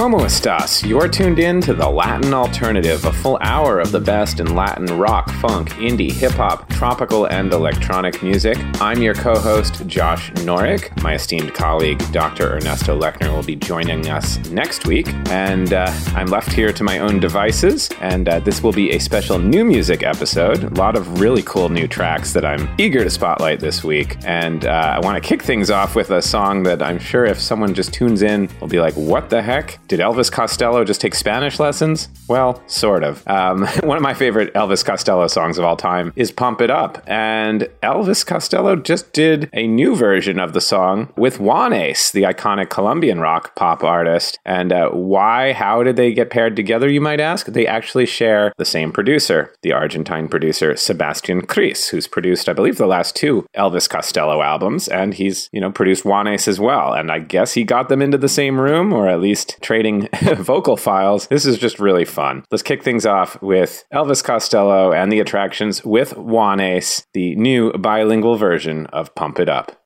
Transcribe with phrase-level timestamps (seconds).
[0.00, 0.82] Como estas?
[0.82, 4.86] You're tuned in to the Latin Alternative, a full hour of the best in Latin
[4.96, 8.56] rock, funk, indie, hip hop, tropical, and electronic music.
[8.80, 11.02] I'm your co host, Josh Norek.
[11.02, 12.56] My esteemed colleague, Dr.
[12.56, 15.06] Ernesto Lechner, will be joining us next week.
[15.28, 18.98] And uh, I'm left here to my own devices, and uh, this will be a
[18.98, 20.64] special new music episode.
[20.64, 24.16] A lot of really cool new tracks that I'm eager to spotlight this week.
[24.24, 27.38] And uh, I want to kick things off with a song that I'm sure if
[27.38, 29.78] someone just tunes in, will be like, what the heck?
[29.90, 32.10] Did Elvis Costello just take Spanish lessons?
[32.28, 33.26] Well, sort of.
[33.26, 37.02] Um, one of my favorite Elvis Costello songs of all time is Pump It Up.
[37.08, 42.70] And Elvis Costello just did a new version of the song with Juanes, the iconic
[42.70, 44.38] Colombian rock pop artist.
[44.46, 47.46] And uh, why, how did they get paired together, you might ask?
[47.46, 52.76] They actually share the same producer, the Argentine producer Sebastian Krys, who's produced, I believe,
[52.76, 54.86] the last two Elvis Costello albums.
[54.86, 56.92] And he's, you know, produced Juanes as well.
[56.92, 59.79] And I guess he got them into the same room, or at least traded
[60.36, 61.26] vocal files.
[61.28, 62.44] This is just really fun.
[62.50, 68.36] Let's kick things off with Elvis Costello and the attractions with Juanes, the new bilingual
[68.36, 69.79] version of Pump It Up.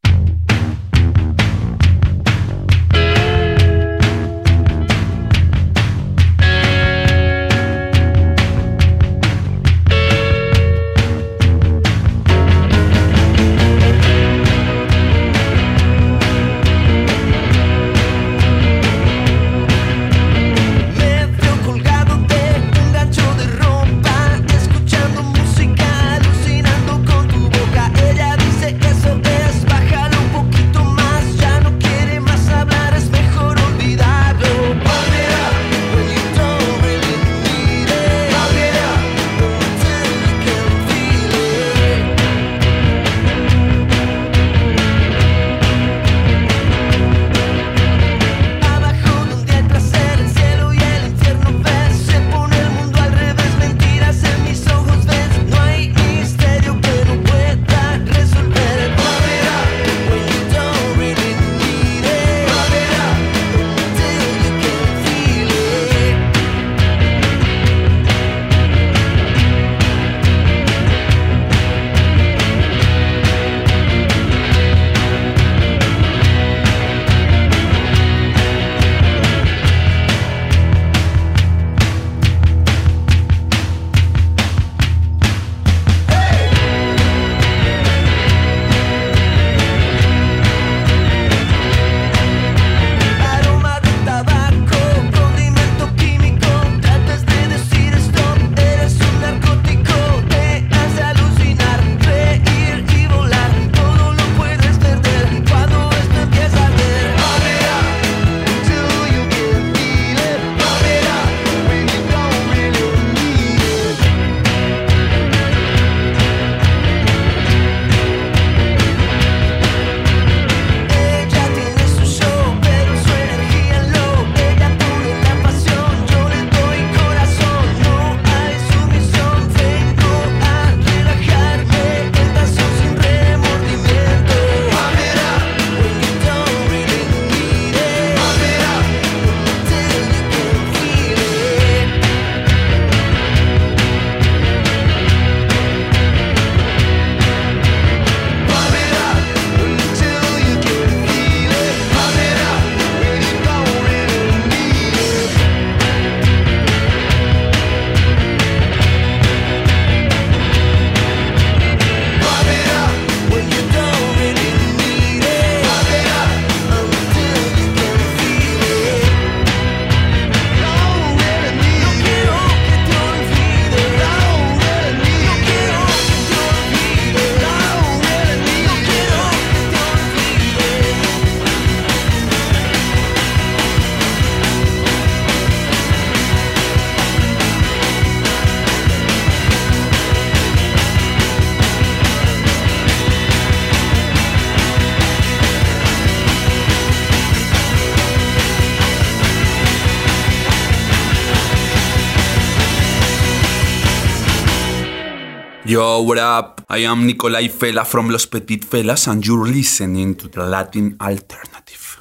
[206.02, 206.60] What up?
[206.68, 212.00] I am Nikolai Fela from Los Petit Felas and you're listening to the Latin Alternative.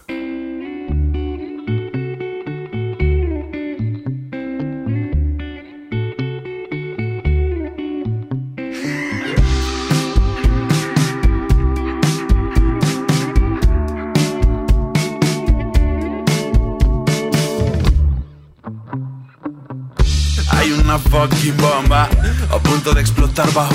[20.51, 22.09] Hay una fucking bomba
[22.53, 23.72] a punto de explotar bajo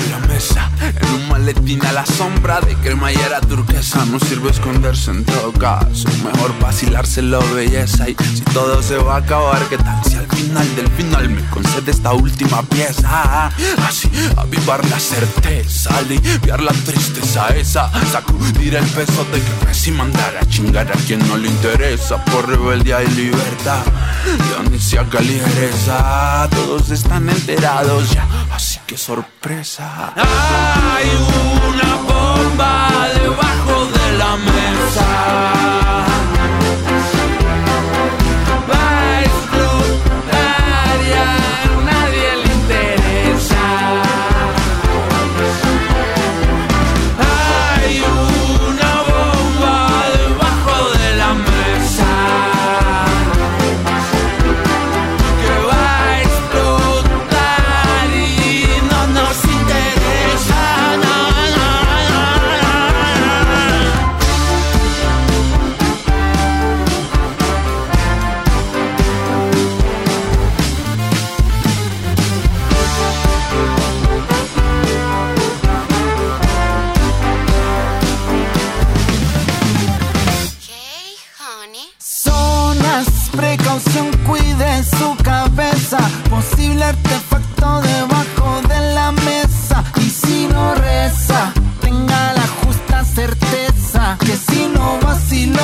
[4.05, 8.09] No sirve esconderse en todo caso, mejor vacilárselo belleza.
[8.09, 11.47] Y si todo se va a acabar, ¿qué tal si al final del final me
[11.49, 13.51] concede esta última pieza?
[13.87, 20.35] Así avivar la certeza, aliviar la tristeza esa, sacudir el peso de que y mandar
[20.37, 23.83] a chingar a quien no le interesa por rebeldía y libertad.
[24.47, 30.13] Dionisio ligereza, todos están enterados ya, así que sorpresa.
[30.15, 31.07] Hay
[31.69, 32.08] una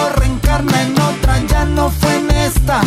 [0.10, 2.82] reencarna en otra, ya no fue en esta.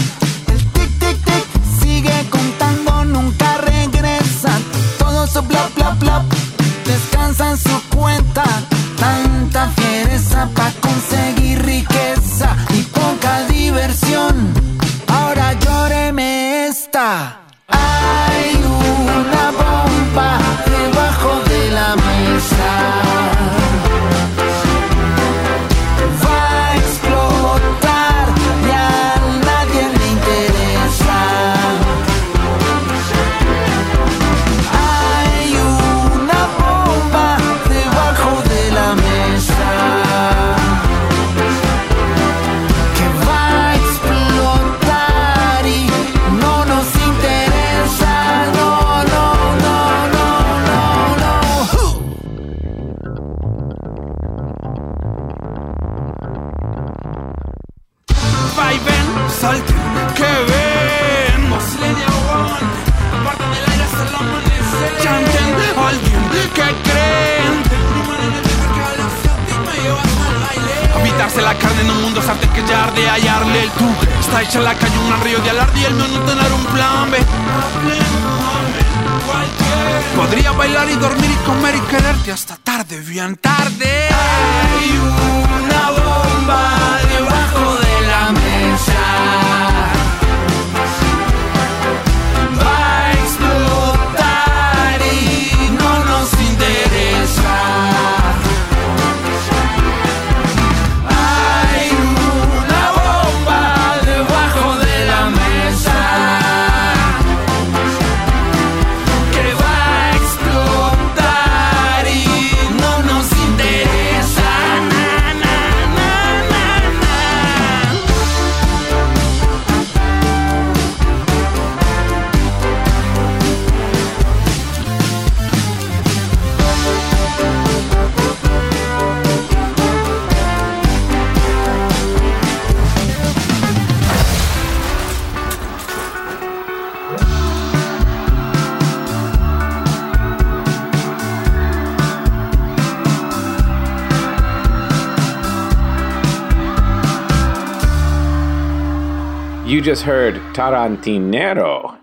[149.68, 151.97] You just heard Tarantinero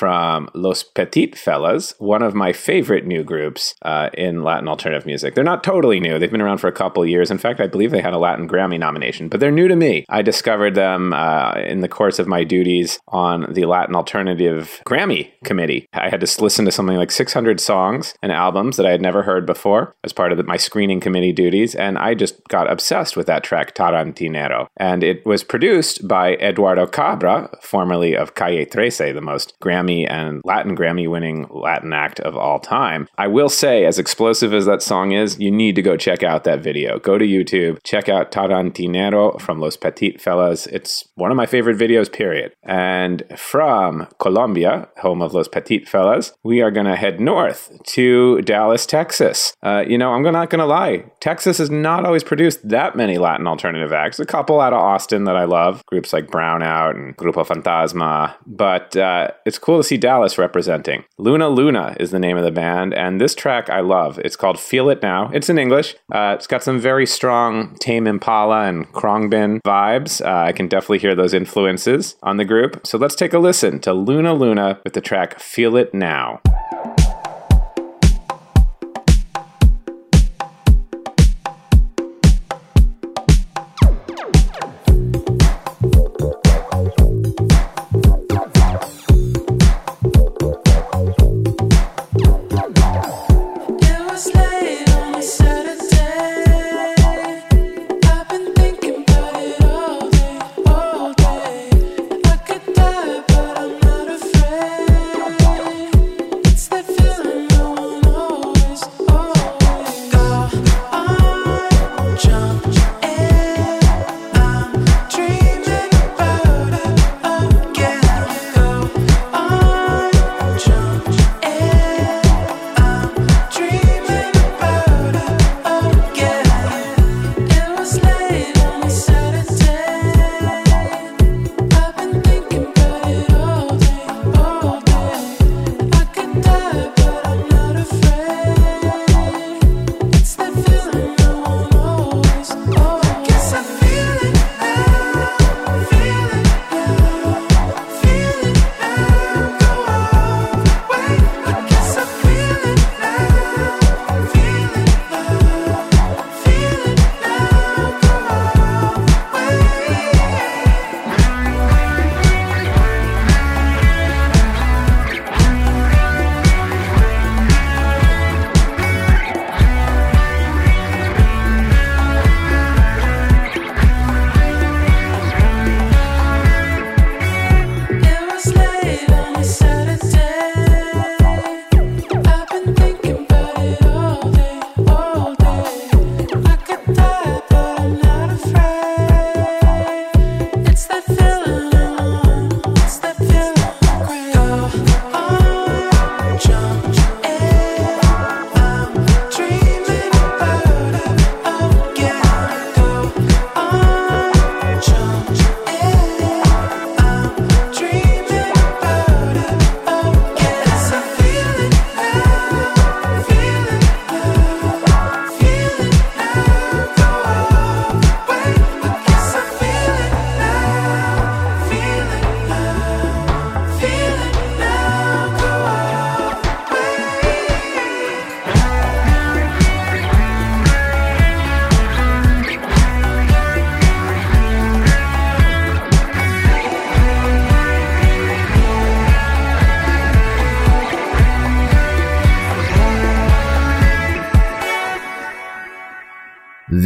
[0.00, 5.34] from Los Petit Fellas, one of my favorite new groups uh, in Latin alternative music.
[5.34, 6.18] They're not totally new.
[6.18, 7.30] They've been around for a couple years.
[7.30, 10.06] In fact, I believe they had a Latin Grammy nomination, but they're new to me.
[10.08, 15.32] I discovered them uh, in the course of my duties on the Latin Alternative Grammy
[15.44, 15.86] Committee.
[15.92, 19.24] I had to listen to something like 600 songs and albums that I had never
[19.24, 23.18] heard before as part of the, my screening committee duties, and I just got obsessed
[23.18, 24.68] with that track, Tarantinero.
[24.78, 30.06] And it was produced by Eduardo Cabra, formerly of Calle Trece, the most Grammy Grammy
[30.08, 33.08] and Latin Grammy winning Latin act of all time.
[33.18, 36.44] I will say, as explosive as that song is, you need to go check out
[36.44, 36.98] that video.
[36.98, 40.66] Go to YouTube, check out Tarantinero from Los Petit Fellas.
[40.66, 42.52] It's one of my favorite videos, period.
[42.62, 48.40] And from Colombia, home of Los Petit Fellas, we are going to head north to
[48.42, 49.54] Dallas, Texas.
[49.62, 53.18] Uh, you know, I'm not going to lie, Texas has not always produced that many
[53.18, 54.20] Latin alternative acts.
[54.20, 58.34] A couple out of Austin that I love, groups like Brownout and Grupo Fantasma.
[58.46, 61.04] But uh, it's cool to see Dallas representing.
[61.18, 64.18] Luna Luna is the name of the band, and this track I love.
[64.20, 65.30] It's called Feel It Now.
[65.32, 65.94] It's in English.
[66.12, 70.24] Uh, it's got some very strong Tame Impala and Khruangbin vibes.
[70.24, 72.86] Uh, I can definitely hear those influences on the group.
[72.86, 76.40] So let's take a listen to Luna Luna with the track Feel It Now.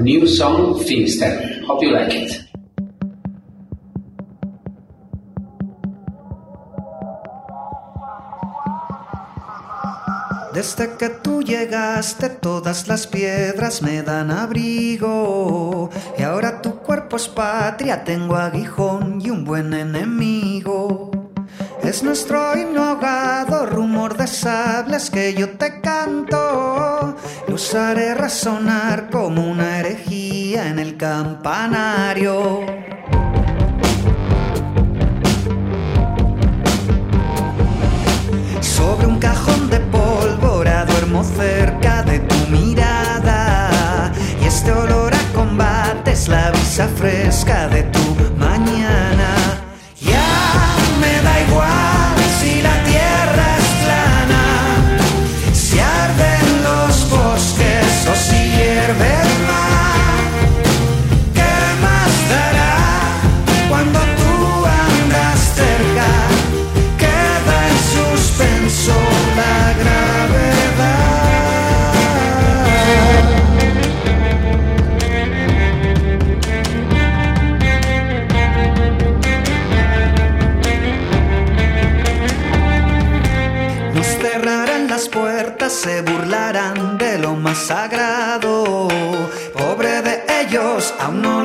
[0.00, 1.62] New song, Finisterre.
[1.66, 2.50] Hope you like it.
[10.52, 15.88] Desde que tú llegaste todas las piedras me dan abrigo
[16.18, 21.10] y ahora tu cuerpo es patria, tengo aguijón y un buen enemigo.
[21.82, 22.98] Es nuestro himno
[23.70, 26.99] rumor de sables que yo te canto.
[27.62, 32.64] Usaré razonar como una herejía en el campanario.
[38.62, 44.10] Sobre un cajón de pólvora duermo cerca de tu mirada.
[44.42, 49.34] Y este olor a combate es la brisa fresca de tu mañana.
[50.00, 50.26] Ya
[50.98, 51.79] me da igual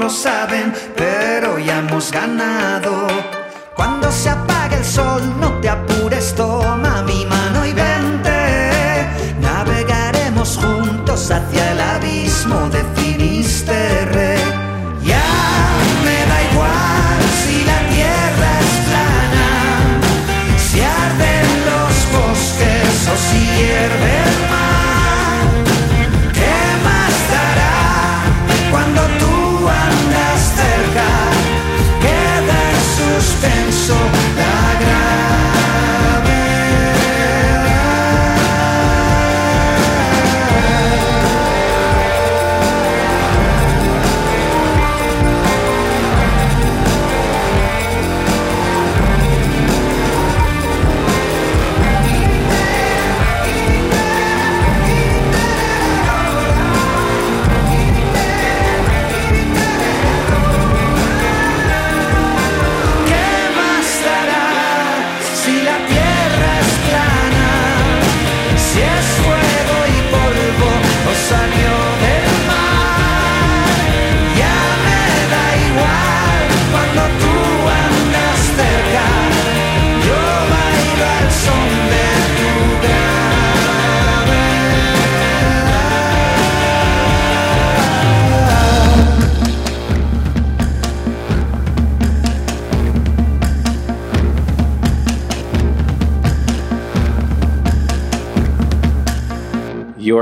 [0.05, 2.84] lo saben, pero ya hemos ganado.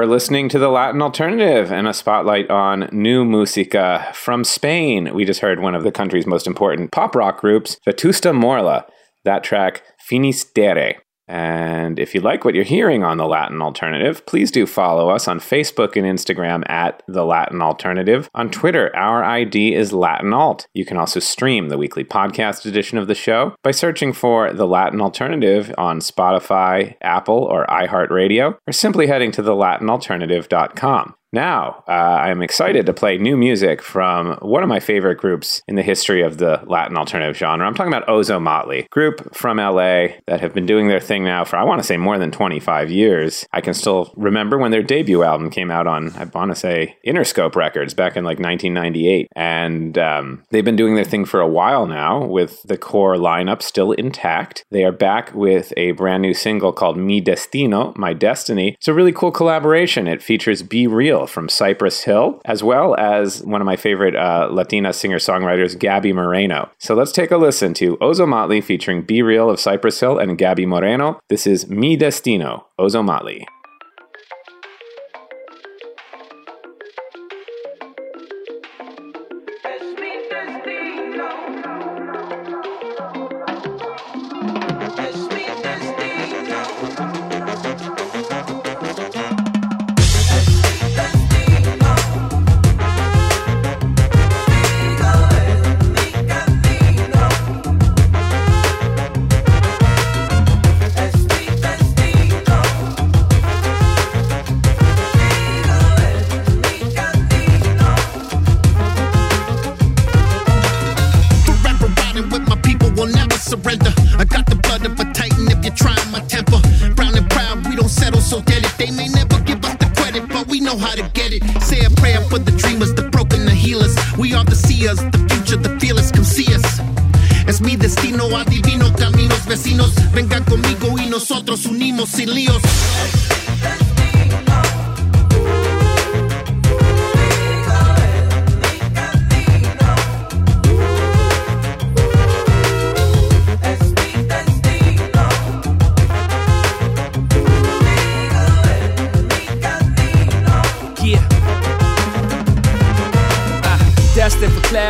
[0.04, 5.14] You're listening to the Latin Alternative and a spotlight on new musica from Spain.
[5.14, 8.84] We just heard one of the country's most important pop rock groups, Vetusta Morla.
[9.24, 10.96] That track, Finisterre.
[11.28, 15.28] And if you like what you're hearing on the Latin Alternative, please do follow us
[15.28, 18.30] on Facebook and Instagram at the Latin Alternative.
[18.36, 20.68] On Twitter, our ID is Latin Alt.
[20.74, 24.68] You can also stream the weekly podcast edition of the show by searching for the
[24.68, 31.16] Latin Alternative on Spotify, Apple, or iHeartRadio, or simply heading to thelatinalternative.com.
[31.34, 35.76] Now, uh, I'm excited to play new music from one of my favorite groups in
[35.76, 37.66] the history of the Latin alternative genre.
[37.66, 41.56] I'm talking about Ozomatli, group from LA that have been doing their thing now for,
[41.56, 43.48] I want to say, more than 25 years.
[43.52, 46.98] I can still remember when their debut album came out on, I want to say,
[47.04, 49.28] Interscope Records back in like 1998.
[49.36, 53.64] And um, they've been doing their thing for a while now with the core lineup
[53.64, 54.66] still intact.
[54.70, 58.76] They are back with a brand new single called Mi Destino, My Destiny.
[58.78, 60.08] It's a really cool collaboration.
[60.08, 64.94] It features B-Real from Cypress Hill, as well as one of my favorite uh, Latina
[64.94, 66.70] singer songwriters, Gaby Moreno.
[66.80, 71.20] So let's take a listen to Ozomatli featuring B-Real of Cypress Hill and Gaby Moreno.
[71.30, 73.46] This is Mi Destino, Ozomatli.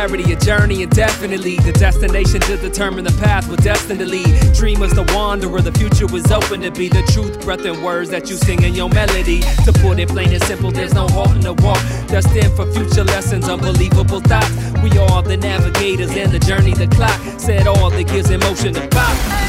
[0.06, 1.56] clarity, a journey indefinitely.
[1.56, 4.52] The destination to determine the path we're destined to lead.
[4.52, 6.88] Dreamers, the wanderer, the future was open to be.
[6.88, 9.40] The truth, breath, and words that you sing in your melody.
[9.64, 11.80] To put it plain and simple, there's no halt in the walk.
[12.08, 14.52] Destined for future lessons, unbelievable thoughts.
[14.82, 17.18] We are the navigators and the journey, the clock.
[17.38, 19.43] Set all that gives emotion to pop.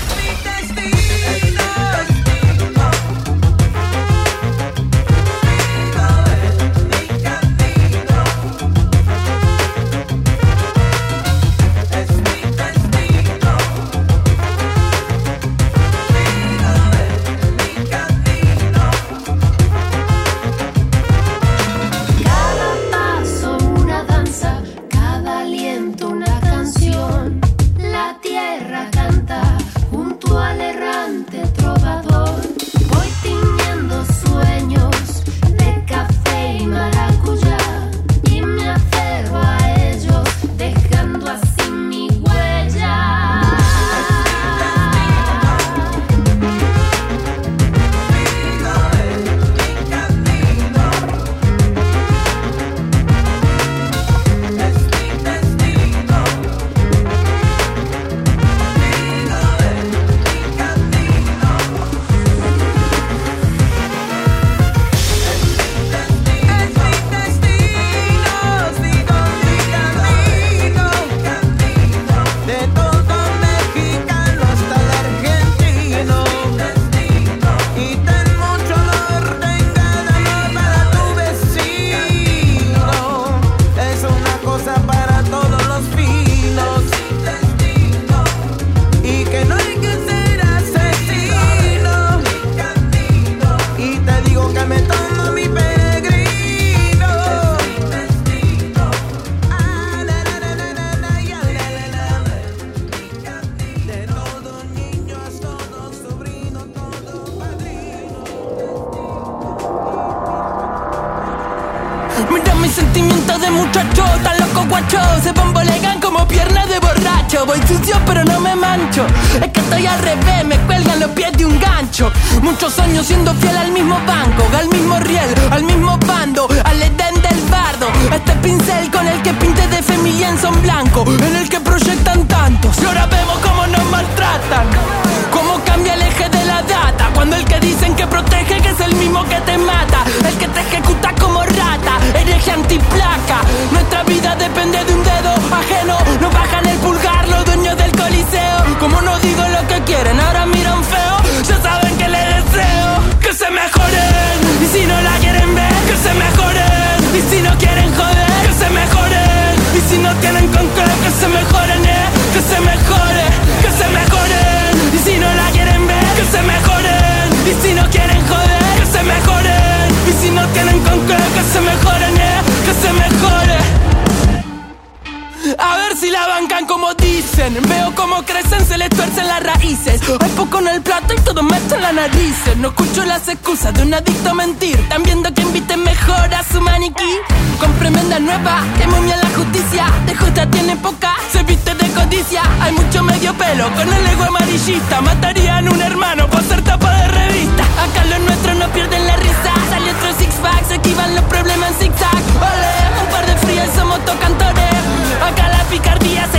[194.55, 197.63] Matarían un hermano por ser tapa de revista.
[197.83, 199.51] Acá los nuestros no pierden la risa.
[199.69, 203.35] Sale otro six pack, se esquivan los problemas en zig zag Olé, un par de
[203.35, 204.79] frías somos tocantores.
[205.27, 206.34] Acá la picardía se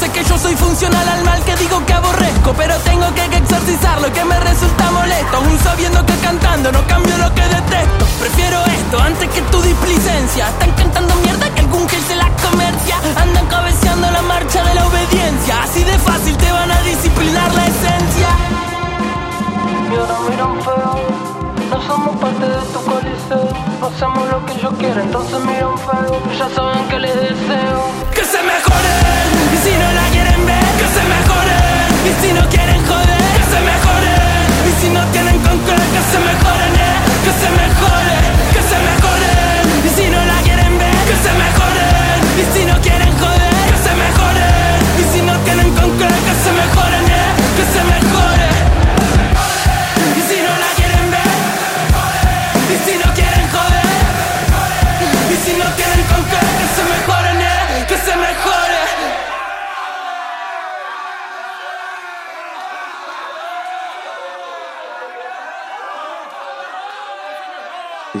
[0.00, 4.00] sé que yo soy funcional al mal que digo que aborrezco, pero tengo que exorcizar
[4.00, 8.04] lo que me resulta molesto, aún sabiendo que cantando no cambio lo que detesto.
[8.18, 10.48] Prefiero esto antes que tu displicencia.
[10.48, 12.96] Están cantando mierda que algún que se la comercia.
[13.14, 15.62] Andan cabeceando la marcha de la obediencia.
[15.64, 18.28] Así de fácil te van a disciplinar la esencia.
[19.90, 21.30] Y ahora miran feo.
[21.70, 23.48] No somos parte de tu coliseo
[23.80, 27.82] Hacemos lo que yo quiero, entonces miran feo Ya saben que les deseo
[28.12, 31.88] Que se mejoren y si no la quieren ver, que se mejoren.
[32.08, 34.46] Y si no quieren joder, que se mejoren.
[34.68, 38.09] Y si no tienen control, que se mejoren, eh, que se mejoren.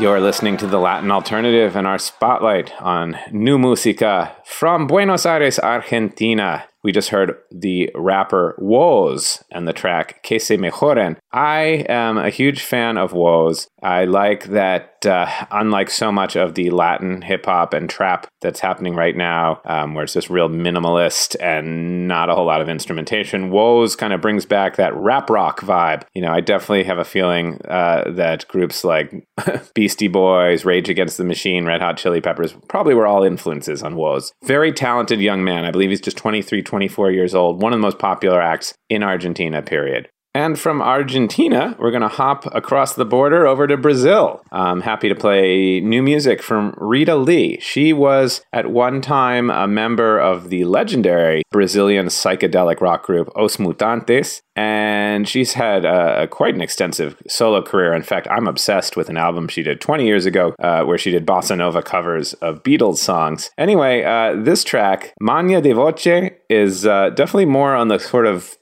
[0.00, 5.58] You're listening to the Latin Alternative and our spotlight on new música from Buenos Aires,
[5.58, 6.64] Argentina.
[6.82, 11.18] We just heard the rapper WOS and the track Que se mejoren.
[11.32, 13.68] I am a huge fan of WOS.
[13.82, 18.60] I like that, uh, unlike so much of the Latin hip hop and trap that's
[18.60, 22.68] happening right now, um, where it's just real minimalist and not a whole lot of
[22.68, 26.02] instrumentation, WOS kind of brings back that rap rock vibe.
[26.14, 29.26] You know, I definitely have a feeling uh, that groups like
[29.74, 33.96] Beastie Boys, Rage Against the Machine, Red Hot Chili Peppers probably were all influences on
[33.96, 34.32] WOS.
[34.44, 35.64] Very talented young man.
[35.64, 39.02] I believe he's just 23, 24 years old, one of the most popular acts in
[39.02, 40.08] Argentina, period.
[40.32, 44.44] And from Argentina, we're going to hop across the border over to Brazil.
[44.52, 47.58] I'm happy to play new music from Rita Lee.
[47.60, 53.56] She was at one time a member of the legendary Brazilian psychedelic rock group Os
[53.56, 57.92] Mutantes, and she's had uh, quite an extensive solo career.
[57.92, 61.10] In fact, I'm obsessed with an album she did 20 years ago uh, where she
[61.10, 63.50] did bossa nova covers of Beatles songs.
[63.58, 68.56] Anyway, uh, this track, Mania de Voce, is uh, definitely more on the sort of,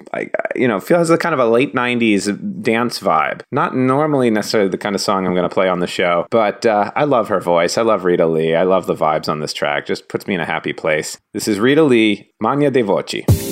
[0.54, 3.42] you know, feels like kind of a late 90s dance vibe.
[3.51, 6.64] Not normally necessarily the kind of song I'm going to play on the show, but
[6.64, 7.77] uh, I love her voice.
[7.77, 8.55] I love Rita Lee.
[8.55, 9.85] I love the vibes on this track.
[9.85, 11.18] Just puts me in a happy place.
[11.35, 13.48] This is Rita Lee, Mania de Voce.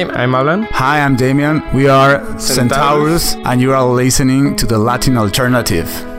[0.00, 0.62] Hi, I'm Alan.
[0.70, 1.62] Hi, I'm Damian.
[1.74, 6.09] We are Centaurus, and you are listening to the Latin Alternative.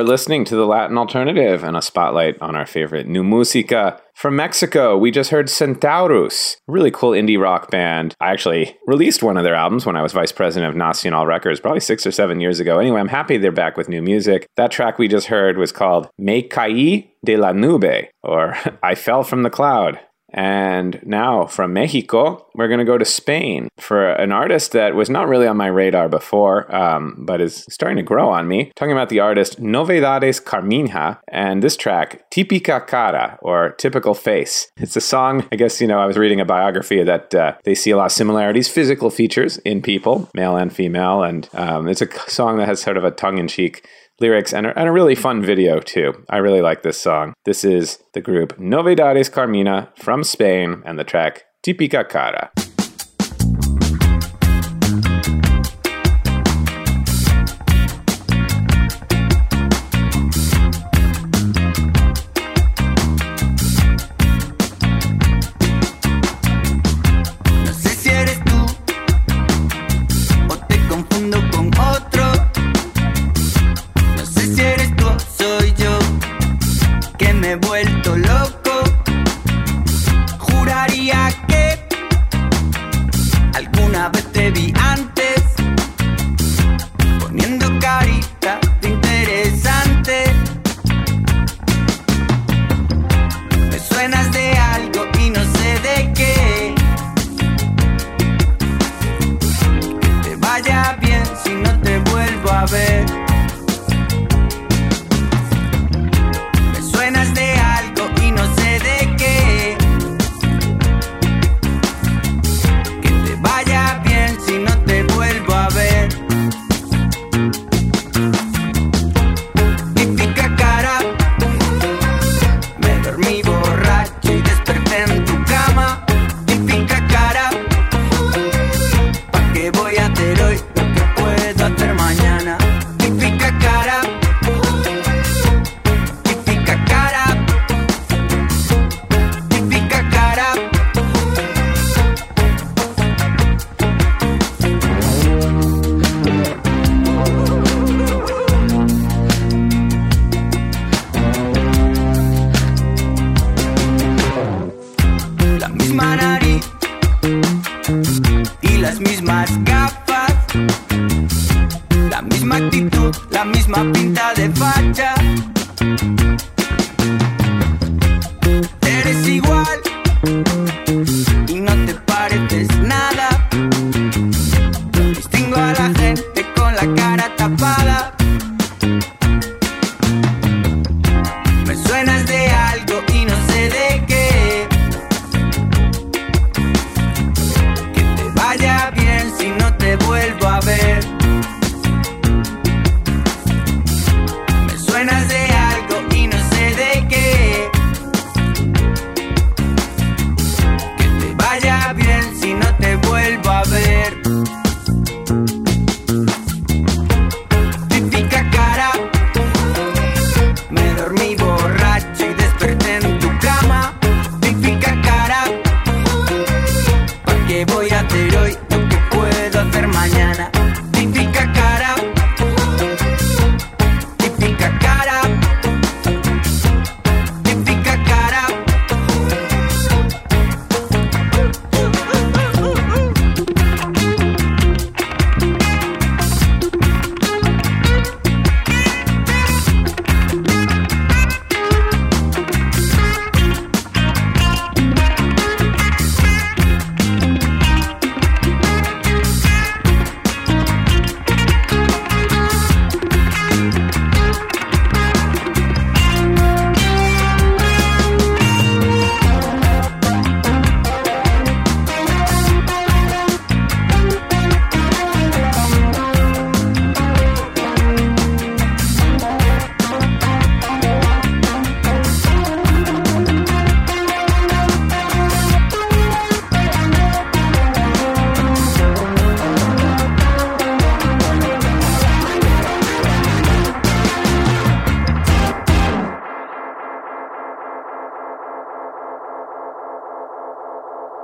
[0.00, 4.00] You're listening to the Latin Alternative and a spotlight on our favorite new musica.
[4.14, 8.14] From Mexico, we just heard Centaurus, really cool indie rock band.
[8.18, 11.60] I actually released one of their albums when I was vice president of Nacional Records,
[11.60, 12.78] probably six or seven years ago.
[12.78, 14.46] Anyway, I'm happy they're back with new music.
[14.56, 19.22] That track we just heard was called Me Caí de la Nube, or I Fell
[19.22, 20.00] from the Cloud.
[20.32, 25.10] And now from Mexico, we're going to go to Spain for an artist that was
[25.10, 28.72] not really on my radar before, um, but is starting to grow on me.
[28.76, 34.70] Talking about the artist Novedades Carminha and this track, Típica Cara, or Typical Face.
[34.76, 37.74] It's a song, I guess, you know, I was reading a biography that uh, they
[37.74, 41.22] see a lot of similarities, physical features in people, male and female.
[41.22, 43.86] And um, it's a song that has sort of a tongue in cheek
[44.20, 46.24] lyrics and a, and a really fun video too.
[46.28, 47.34] I really like this song.
[47.44, 52.50] This is the group Novedades Carminha from Spain and the track Típica Cara.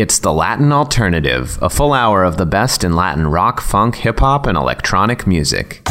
[0.00, 4.20] It's the Latin Alternative, a full hour of the best in Latin rock, funk, hip
[4.20, 5.89] hop, and electronic music.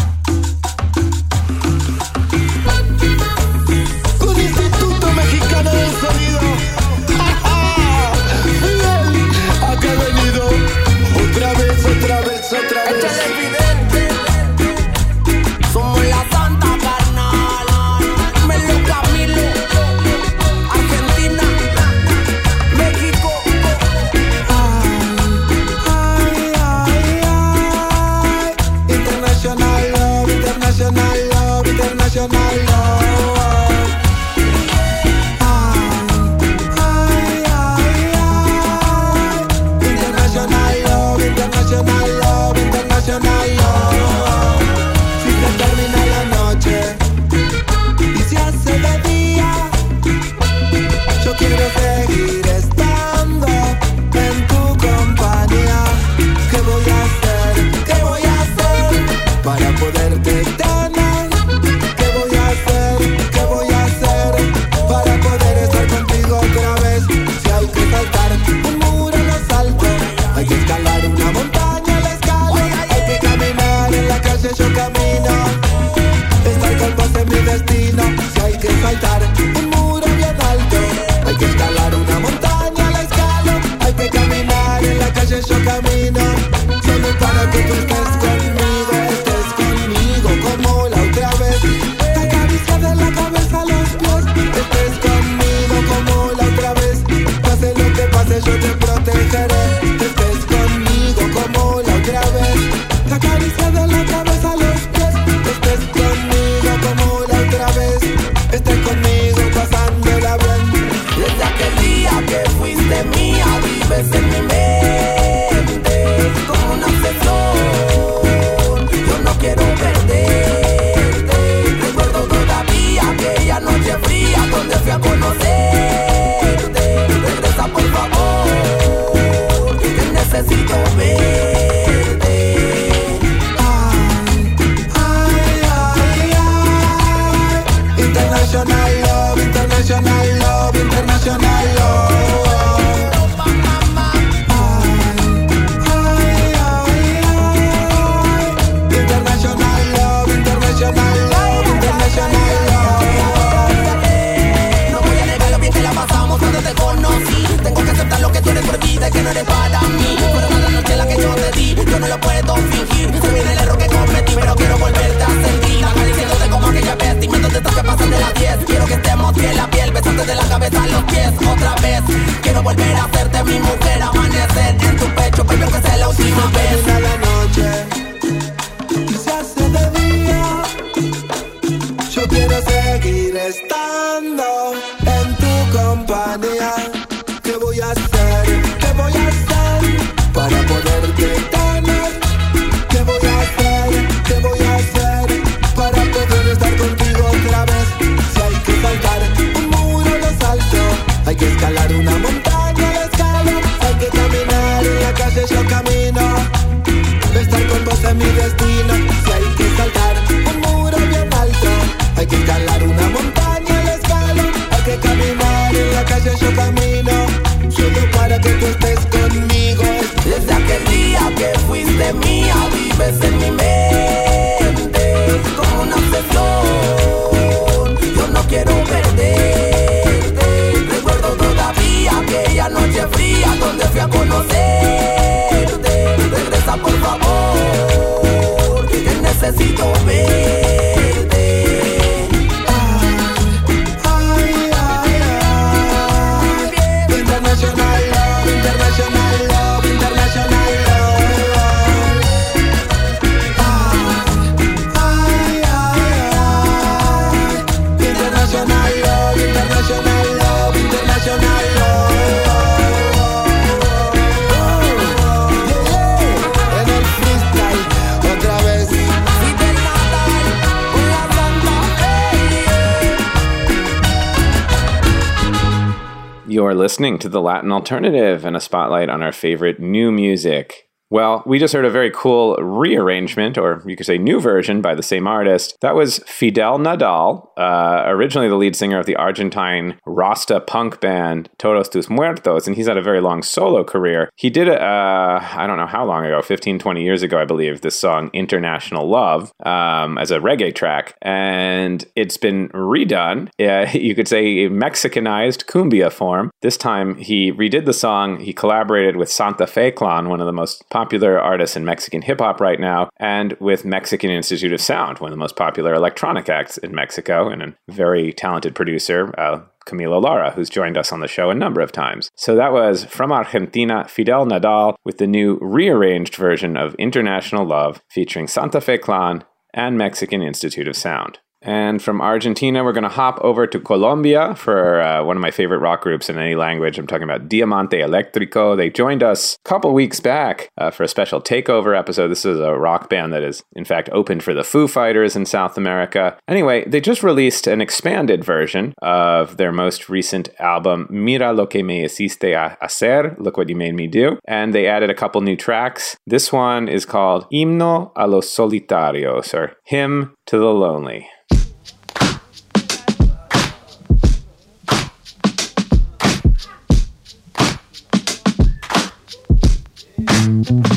[277.00, 280.89] Listening to the Latin Alternative and a spotlight on our favorite new music.
[281.12, 284.94] Well, we just heard a very cool rearrangement, or you could say new version, by
[284.94, 285.76] the same artist.
[285.82, 291.50] That was Fidel Nadal, uh, originally the lead singer of the Argentine Rasta punk band
[291.58, 294.30] Todos Tus Muertos, and he's had a very long solo career.
[294.36, 297.46] He did it, uh, I don't know how long ago, 15, 20 years ago, I
[297.46, 303.50] believe, this song International Love um, as a reggae track, and it's been redone.
[303.70, 306.50] Uh, you could say Mexicanized cumbia form.
[306.62, 310.52] This time he redid the song, he collaborated with Santa Fe Clan, one of the
[310.52, 315.18] most popular artists in Mexican hip hop right now, and with Mexican Institute of Sound,
[315.20, 319.62] one of the most popular electronic acts in Mexico, and a very talented producer, uh,
[319.88, 322.30] Camilo Lara, who's joined us on the show a number of times.
[322.36, 328.02] So that was from Argentina, Fidel Nadal, with the new rearranged version of International Love
[328.10, 331.40] featuring Santa Fe Clan and Mexican Institute of Sound.
[331.62, 335.52] And from Argentina, we're going to hop over to Colombia for uh, one of my
[335.52, 336.98] favorite rock groups in any language.
[336.98, 338.78] I'm talking about Diamante Electrico.
[338.78, 342.30] They joined us a couple weeks back uh, for a special takeover episode.
[342.30, 345.46] This is a rock band that is, in fact, opened for the Foo Fighters in
[345.46, 346.38] South America.
[346.48, 351.84] Anyway, they just released an expanded version of their most recent album, Mira lo que
[351.84, 354.40] me hiciste a hacer, Look What You Made Me Do.
[354.46, 356.16] And they added a couple new tracks.
[356.26, 361.28] This one is called Himno a los Solitarios, or Hymn to the Lonely.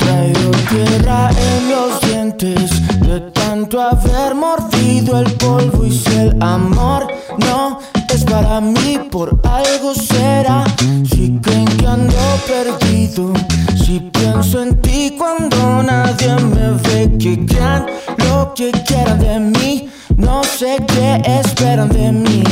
[0.03, 5.85] Traigo tierra en los dientes de tanto haber mordido el polvo.
[5.85, 7.07] Y si el amor
[7.39, 7.79] no
[8.13, 10.65] es para mí, por algo será.
[11.11, 12.15] Si creen que ando
[12.47, 13.33] perdido,
[13.77, 17.87] si pienso en ti cuando nadie me ve, que crean
[18.19, 19.89] lo que quieran de mí.
[20.17, 22.43] No sé qué esperan de mí.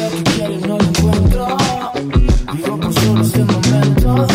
[0.00, 1.46] Lo que quieren, no lo encuentro.
[2.52, 4.26] Vivo por solo este momento.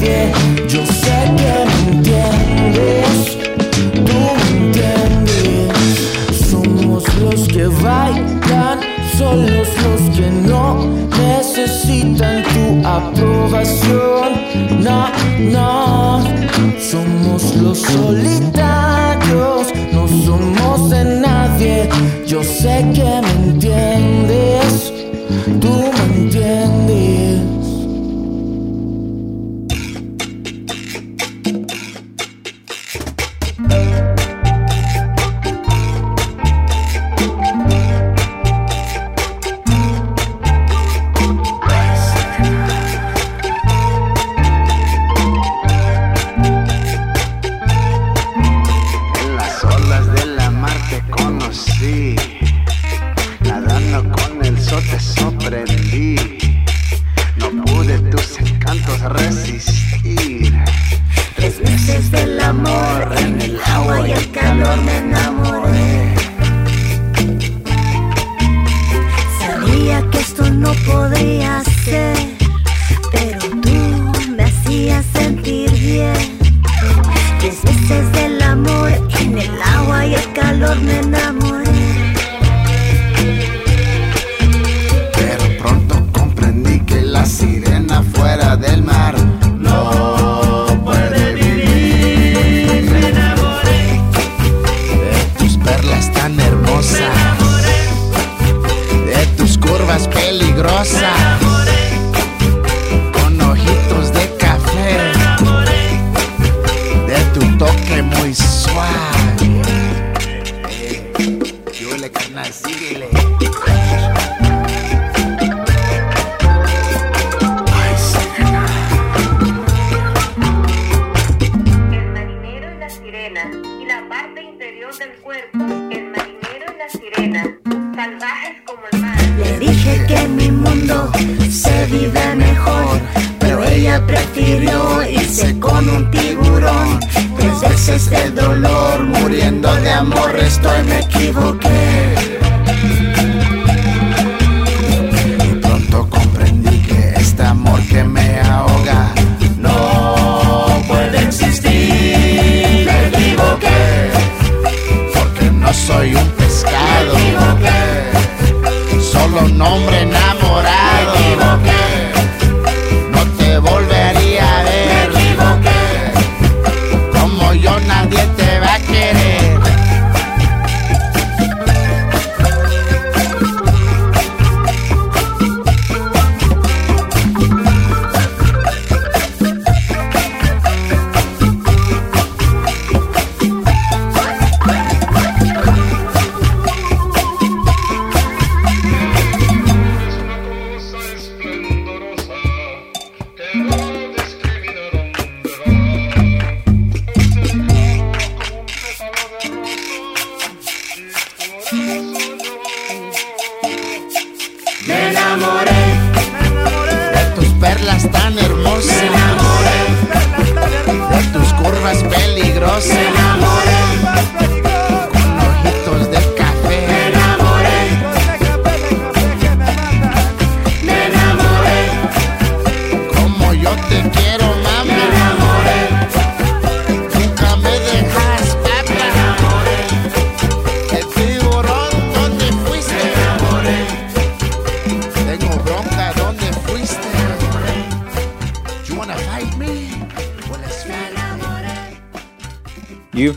[0.00, 0.57] 蝴。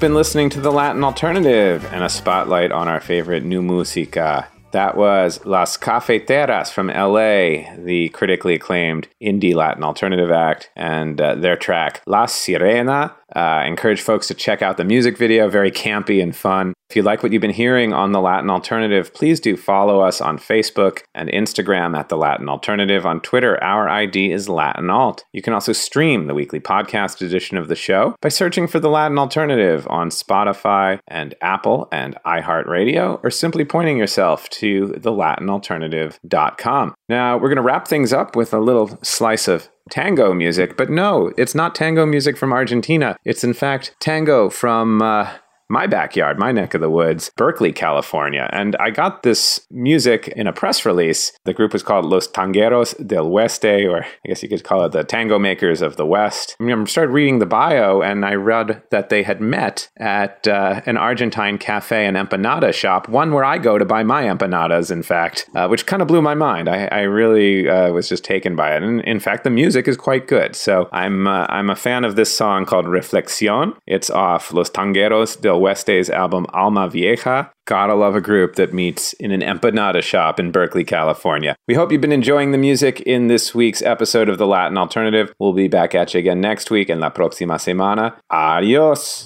[0.02, 4.48] Been listening to The Latin Alternative and a spotlight on our favorite new musica.
[4.72, 11.36] That was Las Cafeteras from LA, the critically acclaimed indie Latin alternative act, and uh,
[11.36, 13.14] their track La Sirena.
[13.36, 16.74] Uh, encourage folks to check out the music video, very campy and fun.
[16.92, 20.20] If you like what you've been hearing on The Latin Alternative, please do follow us
[20.20, 23.06] on Facebook and Instagram at The Latin Alternative.
[23.06, 25.24] On Twitter, our ID is Latin Alt.
[25.32, 28.90] You can also stream the weekly podcast edition of the show by searching for The
[28.90, 36.94] Latin Alternative on Spotify and Apple and iHeartRadio, or simply pointing yourself to thelatinalternative.com.
[37.08, 40.90] Now, we're going to wrap things up with a little slice of tango music, but
[40.90, 43.16] no, it's not tango music from Argentina.
[43.24, 45.02] It's in fact tango from.
[45.04, 45.30] Uh,
[45.72, 48.50] my backyard, my neck of the woods, Berkeley, California.
[48.52, 51.32] And I got this music in a press release.
[51.46, 54.92] The group was called Los Tangueros del Oeste, or I guess you could call it
[54.92, 56.58] the Tango Makers of the West.
[56.60, 60.46] I, mean, I started reading the bio and I read that they had met at
[60.48, 64.92] uh, an Argentine cafe and empanada shop, one where I go to buy my empanadas,
[64.92, 66.68] in fact, uh, which kind of blew my mind.
[66.68, 68.84] I, I really uh, was just taken by it.
[68.84, 70.54] And in fact, the music is quite good.
[70.54, 73.78] So I'm, uh, I'm a fan of this song called Reflexión.
[73.88, 77.52] It's off Los Tangueros del Oeste's album Alma Vieja.
[77.66, 81.56] Gotta love a group that meets in an empanada shop in Berkeley, California.
[81.68, 85.34] We hope you've been enjoying the music in this week's episode of The Latin Alternative.
[85.40, 88.16] We'll be back at you again next week and la próxima semana.
[88.30, 89.26] Adios.